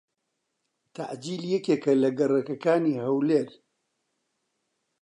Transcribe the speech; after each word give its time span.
تەعجیل 0.95 1.43
یەکێکە 1.55 1.93
لە 2.03 2.09
گەڕەکەکانی 2.17 3.01
هەولێر. 3.05 3.49